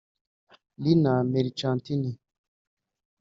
Lina 0.83 1.13
Mercantini 1.31 2.11